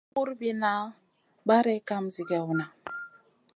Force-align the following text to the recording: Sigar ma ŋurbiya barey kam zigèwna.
Sigar 0.03 0.09
ma 0.15 0.19
ŋurbiya 0.19 0.73
barey 1.47 1.79
kam 1.87 2.05
zigèwna. 2.15 2.65